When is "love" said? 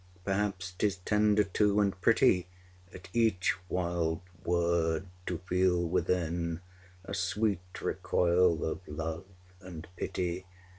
8.87-9.25